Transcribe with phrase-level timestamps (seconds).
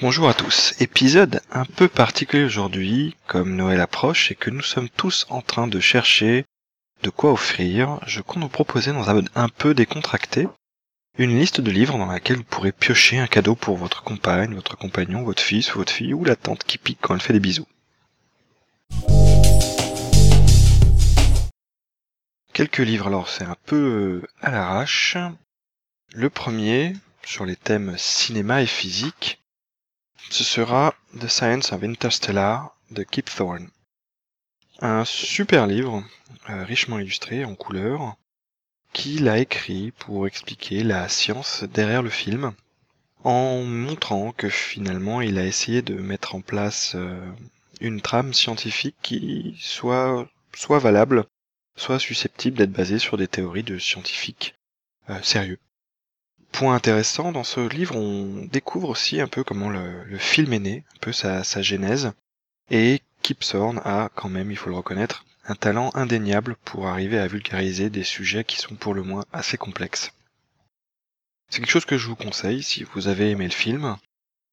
[0.00, 4.88] Bonjour à tous, épisode un peu particulier aujourd'hui, comme Noël approche et que nous sommes
[4.88, 6.46] tous en train de chercher
[7.02, 10.48] de quoi offrir, je compte vous proposer dans un mode un peu décontracté
[11.20, 14.78] une liste de livres dans laquelle vous pourrez piocher un cadeau pour votre compagne, votre
[14.78, 17.66] compagnon, votre fils, votre fille ou la tante qui pique quand elle fait des bisous.
[22.54, 25.18] Quelques livres, alors c'est un peu euh, à l'arrache.
[26.14, 29.42] Le premier, sur les thèmes cinéma et physique,
[30.30, 33.68] ce sera The Science of Interstellar de Kip Thorne.
[34.80, 36.02] Un super livre,
[36.48, 38.16] euh, richement illustré en couleurs,
[38.92, 42.52] qu'il a écrit pour expliquer la science derrière le film,
[43.24, 47.30] en montrant que finalement il a essayé de mettre en place euh,
[47.80, 50.28] une trame scientifique qui soit,
[50.68, 51.24] valable,
[51.76, 54.54] soit susceptible d'être basée sur des théories de scientifiques
[55.08, 55.58] euh, sérieux.
[56.52, 60.84] Point intéressant, dans ce livre, on découvre aussi un peu comment le, film est né,
[60.94, 62.12] un peu sa, genèse,
[62.70, 67.26] et Kip a quand même, il faut le reconnaître, un talent indéniable pour arriver à
[67.26, 70.12] vulgariser des sujets qui sont pour le moins assez complexes.
[71.48, 73.96] C'est quelque chose que je vous conseille si vous avez aimé le film,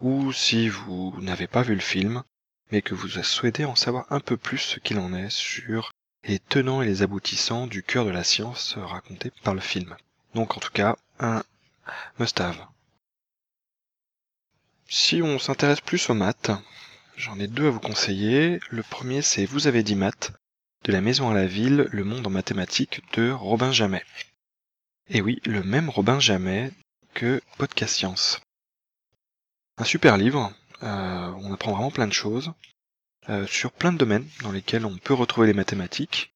[0.00, 2.22] ou si vous n'avez pas vu le film,
[2.70, 5.92] mais que vous souhaitez en savoir un peu plus ce qu'il en est sur
[6.24, 9.96] les tenants et les aboutissants du cœur de la science raconté par le film.
[10.34, 11.42] Donc en tout cas, un
[12.18, 12.66] must-have.
[14.88, 16.50] Si on s'intéresse plus aux maths,
[17.16, 18.60] j'en ai deux à vous conseiller.
[18.70, 20.32] Le premier c'est Vous avez dit maths
[20.86, 24.04] de la maison à la ville, le monde en mathématiques de Robin Jamet.
[25.08, 26.70] Et oui, le même Robin Jamet
[27.12, 28.40] que Podcast Science.
[29.78, 30.52] Un super livre,
[30.84, 32.52] euh, on apprend vraiment plein de choses,
[33.28, 36.32] euh, sur plein de domaines dans lesquels on peut retrouver les mathématiques,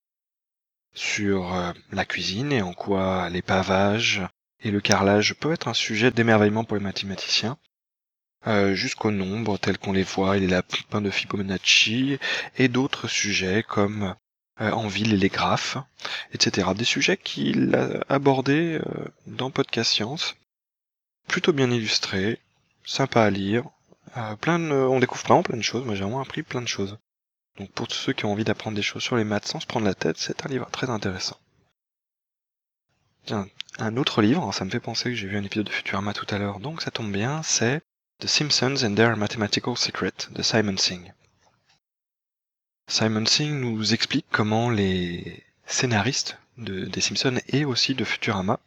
[0.94, 4.20] sur euh, la cuisine et en quoi les pavages
[4.64, 7.56] et le carrelage peuvent être un sujet d'émerveillement pour les mathématiciens,
[8.72, 12.19] jusqu'aux nombres tels qu'on les voit et les lapins de Fibonacci,
[12.56, 14.16] et d'autres sujets comme
[14.60, 15.78] en ville et les graphes,
[16.32, 16.69] etc.
[16.76, 20.37] Des sujets qu'il a abordés euh, dans Podcast Science.
[21.28, 22.38] Plutôt bien illustrés,
[22.84, 23.65] sympa à lire.
[24.16, 25.84] Euh, plein on découvre vraiment plein de choses.
[25.84, 26.99] Moi j'ai vraiment appris plein de choses.
[27.59, 29.66] Donc pour tous ceux qui ont envie d'apprendre des choses sur les maths sans se
[29.66, 31.37] prendre la tête, c'est un livre très intéressant.
[33.26, 36.15] Tiens, un autre livre, ça me fait penser que j'ai vu un épisode de Futurama
[36.15, 37.82] tout à l'heure, donc ça tombe bien, c'est
[38.20, 41.12] The Simpsons and Their Mathematical Secret de Simon Singh.
[42.90, 48.58] Simon Singh nous explique comment les scénaristes de, des Simpsons et aussi de Futurama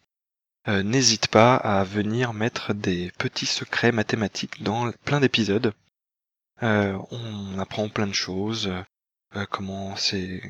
[0.70, 5.74] euh, n'hésitent pas à venir mettre des petits secrets mathématiques dans plein d'épisodes.
[6.64, 8.72] Euh, on apprend plein de choses,
[9.36, 10.42] euh, comment, ces,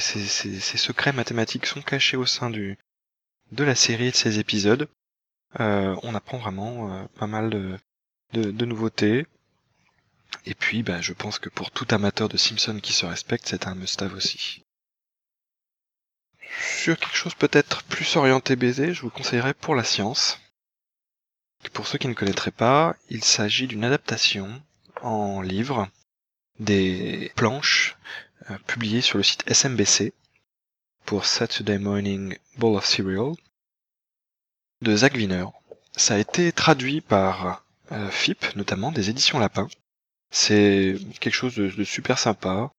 [0.00, 2.76] secrets mathématiques sont cachés au sein de
[3.56, 4.88] la série et de ces épisodes.
[5.60, 7.78] on apprend vraiment pas mal
[8.32, 9.26] de nouveautés.
[10.44, 13.66] Et puis, bah, je pense que pour tout amateur de Simpson qui se respecte, c'est
[13.66, 14.64] un must-have aussi.
[16.60, 20.38] Sur quelque chose peut-être plus orienté baiser, je vous conseillerais pour la science.
[21.72, 24.62] Pour ceux qui ne connaîtraient pas, il s'agit d'une adaptation
[25.02, 25.88] en livre
[26.58, 27.96] des planches
[28.50, 30.14] euh, publiées sur le site SMBC
[31.04, 33.34] pour Saturday Morning Bowl of Cereal
[34.82, 35.46] de Zach Wiener.
[35.96, 39.68] Ça a été traduit par euh, FIP, notamment des éditions Lapin,
[40.30, 42.70] c'est quelque chose de, super sympa.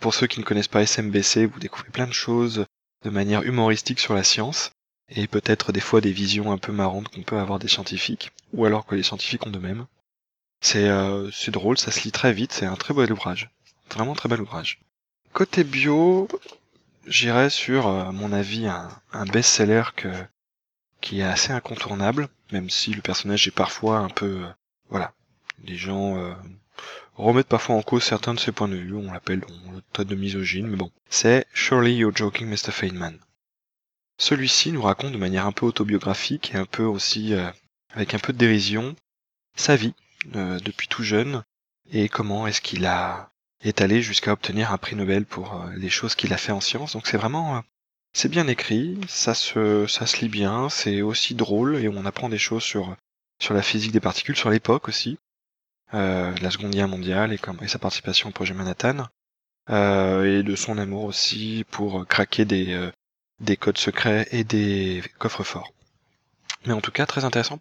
[0.00, 2.66] Pour ceux qui ne connaissent pas SMBC, vous découvrez plein de choses
[3.04, 4.70] de manière humoristique sur la science,
[5.08, 8.64] et peut-être des fois des visions un peu marrantes qu'on peut avoir des scientifiques, ou
[8.64, 9.86] alors que les scientifiques ont de même.
[10.60, 13.50] C'est euh, drôle, ça se lit très vite, c'est un très bel ouvrage.
[13.90, 14.80] Vraiment très bel ouvrage.
[15.32, 16.28] Côté bio,
[17.06, 19.84] j'irais sur, à mon avis, un, best-seller
[21.00, 24.48] qui est assez incontournable, même si le personnage est parfois un peu, euh,
[24.90, 25.12] voilà,
[25.64, 26.34] les gens euh,
[27.14, 30.14] remettent parfois en cause certains de ses points de vue, on l'appelle le tas de
[30.14, 30.90] misogyne, mais bon.
[31.10, 32.72] C'est Surely You're Joking, Mr.
[32.72, 33.18] Feynman.
[34.18, 37.50] Celui-ci nous raconte de manière un peu autobiographique et un peu aussi euh,
[37.90, 38.96] avec un peu de dérision
[39.56, 39.94] sa vie
[40.34, 41.42] euh, depuis tout jeune
[41.90, 46.14] et comment est-ce qu'il a est allé jusqu'à obtenir un prix Nobel pour les choses
[46.14, 46.92] qu'il a fait en sciences.
[46.92, 47.64] Donc c'est vraiment
[48.12, 52.28] c'est bien écrit, ça se ça se lit bien, c'est aussi drôle et on apprend
[52.28, 52.96] des choses sur
[53.40, 55.18] sur la physique des particules, sur l'époque aussi.
[55.94, 59.06] Euh, la Seconde Guerre mondiale et, comme, et sa participation au projet Manhattan,
[59.70, 62.90] euh, et de son amour aussi pour craquer des, euh,
[63.40, 65.72] des codes secrets et des coffres forts.
[66.66, 67.60] Mais en tout cas, très intéressant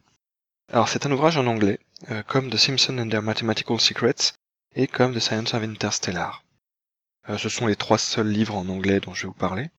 [0.71, 1.79] Alors c'est un ouvrage en anglais,
[2.11, 4.33] euh, comme The Simpsons and Their Mathematical Secrets
[4.75, 6.43] et comme The Science of Interstellar.
[7.29, 9.69] Euh, ce sont les trois seuls livres en anglais dont je vais vous parler.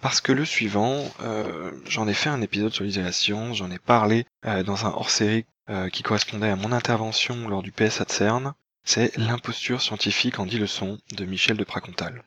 [0.00, 4.26] Parce que le suivant, euh, j'en ai fait un épisode sur l'isolation, j'en ai parlé
[4.64, 5.44] dans un hors-série
[5.92, 10.58] qui correspondait à mon intervention lors du PSA de CERN, c'est L'imposture scientifique en 10
[10.58, 12.24] leçons de Michel de Pracontal.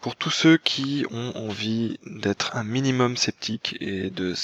[0.00, 4.34] pour tous ceux qui ont envie d'être un minimum sceptique et de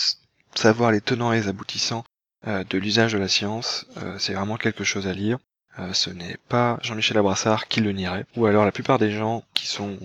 [0.55, 2.05] savoir les tenants et les aboutissants
[2.47, 5.39] euh, de l'usage de la science, euh, c'est vraiment quelque chose à lire.
[5.79, 9.45] Euh, ce n'est pas Jean-Michel Abrassard qui le nierait, ou alors la plupart des gens
[9.55, 9.99] qui sont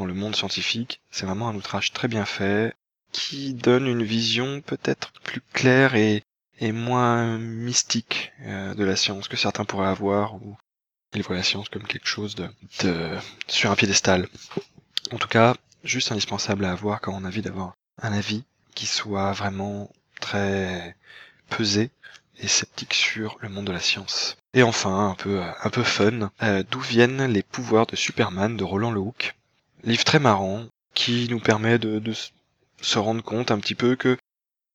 [0.00, 2.74] dans le monde scientifique, c'est vraiment un outrage très bien fait,
[3.12, 6.24] qui donne une vision peut-être plus claire et,
[6.72, 10.56] moins mystique de la science que certains pourraient avoir, ou
[11.14, 12.48] ils voient la science comme quelque chose de,
[12.82, 13.16] de
[13.46, 14.28] sur un piédestal.
[15.12, 15.54] En tout cas,
[15.84, 18.44] juste indispensable à avoir quand on a envie d'avoir un avis
[18.74, 20.96] qui soit vraiment très
[21.48, 21.90] pesé
[22.38, 24.36] et sceptique sur le monde de la science.
[24.54, 28.64] Et enfin, un peu, un peu fun, euh, d'où viennent les pouvoirs de Superman de
[28.64, 29.34] Roland Lehoucq.
[29.84, 32.12] Livre très marrant qui nous permet de,
[32.80, 34.16] se rendre compte un petit peu que,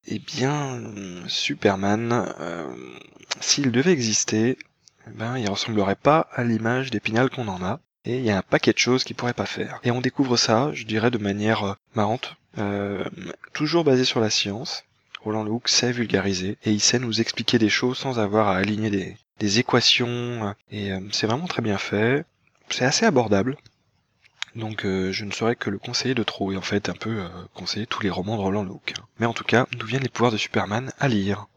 [0.07, 0.81] eh bien,
[1.27, 2.67] Superman, euh,
[3.39, 4.57] s'il devait exister,
[5.07, 7.79] eh ben, il ressemblerait pas à l'image d'Épinal qu'on en a.
[8.05, 9.79] Et il y a un paquet de choses qu'il pourrait pas faire.
[9.83, 13.03] Et on découvre ça, je dirais, de manière euh, marrante, euh,
[13.53, 14.83] toujours basé sur la science.
[15.21, 18.91] Roland Lehoucq sait vulgariser et il sait nous expliquer des choses sans avoir à aligner
[19.39, 20.55] des, équations.
[20.71, 22.25] Et c'est vraiment très bien fait.
[22.69, 23.57] C'est assez abordable.
[24.55, 27.23] Donc euh, je ne saurais que le conseiller de trop et en fait un peu
[27.53, 28.93] conseiller tous les romans de Roland Lehoucq.
[29.19, 31.47] Mais en tout cas, d'où viennent les pouvoirs de Superman à lire?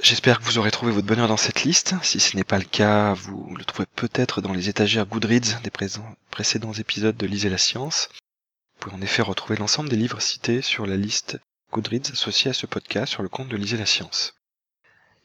[0.00, 1.94] J'espère que vous aurez trouvé votre bonheur dans cette liste.
[2.02, 5.70] Si ce n'est pas le cas, vous le trouvez peut-être dans les étagères Goodreads des
[6.30, 8.08] précédents épisodes de Lisez la science.
[8.12, 11.38] Vous pouvez en effet retrouver l'ensemble des livres cités sur la liste
[11.72, 14.37] Goodreads associée à ce podcast sur le compte de Lisez la science.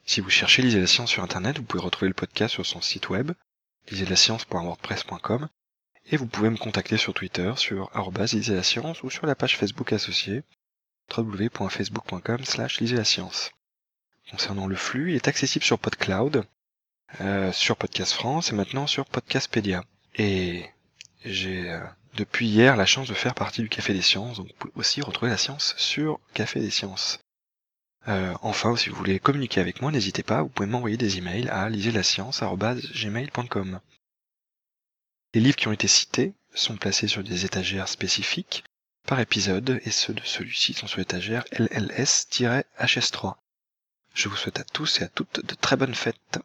[0.06, 2.80] Si vous cherchez Lisez la science sur internet, vous pouvez retrouver le podcast sur son
[2.80, 3.32] site web,
[3.90, 5.48] lisezlascience.wordpress.com,
[6.06, 9.92] et vous pouvez me contacter sur Twitter sur la science ou sur la page Facebook
[9.92, 10.42] associée
[11.16, 13.52] www.facebook.com slash la science
[14.30, 15.10] concernant le flux.
[15.10, 16.44] Il est accessible sur PodCloud,
[17.20, 19.84] euh, sur Podcast France et maintenant sur Podcastpedia.
[20.16, 20.66] Et
[21.24, 21.80] j'ai euh,
[22.14, 25.00] depuis hier la chance de faire partie du Café des Sciences, donc vous pouvez aussi
[25.00, 27.23] retrouver la science sur Café des Sciences.
[28.08, 31.48] Euh, enfin, si vous voulez communiquer avec moi, n'hésitez pas, vous pouvez m'envoyer des emails
[31.48, 33.80] à lisezlascience.gmail.com.
[35.34, 38.64] Les livres qui ont été cités sont placés sur des étagères spécifiques
[39.06, 43.34] par épisode et ceux de celui-ci sont sur l'étagère LLS-HS3.
[44.14, 46.38] Je vous souhaite à tous et à toutes de très bonnes fêtes.